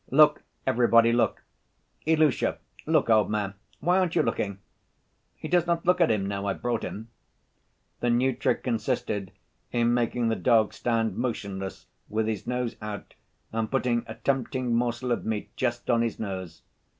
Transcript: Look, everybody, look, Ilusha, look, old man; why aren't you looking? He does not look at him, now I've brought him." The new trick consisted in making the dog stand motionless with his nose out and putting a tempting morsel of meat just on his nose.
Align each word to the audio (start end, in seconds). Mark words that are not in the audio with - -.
Look, 0.09 0.41
everybody, 0.65 1.13
look, 1.13 1.43
Ilusha, 2.07 2.57
look, 2.87 3.07
old 3.07 3.29
man; 3.29 3.53
why 3.81 3.99
aren't 3.99 4.15
you 4.15 4.23
looking? 4.23 4.57
He 5.35 5.47
does 5.47 5.67
not 5.67 5.85
look 5.85 6.01
at 6.01 6.09
him, 6.09 6.25
now 6.27 6.47
I've 6.47 6.63
brought 6.63 6.81
him." 6.81 7.09
The 7.99 8.09
new 8.09 8.35
trick 8.35 8.63
consisted 8.63 9.31
in 9.71 9.93
making 9.93 10.29
the 10.29 10.35
dog 10.35 10.73
stand 10.73 11.17
motionless 11.17 11.85
with 12.09 12.25
his 12.25 12.47
nose 12.47 12.77
out 12.81 13.13
and 13.51 13.69
putting 13.69 14.01
a 14.07 14.15
tempting 14.15 14.73
morsel 14.73 15.11
of 15.11 15.23
meat 15.23 15.55
just 15.55 15.87
on 15.87 16.01
his 16.01 16.17
nose. 16.19 16.63